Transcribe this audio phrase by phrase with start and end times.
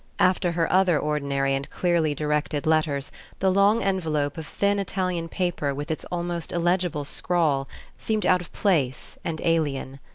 [0.17, 5.75] After her other ordinary and clearly directed letters the long envelope of thin Italian paper
[5.75, 7.67] with its almost illegible scrawl
[7.99, 9.99] seemed out of place and alien.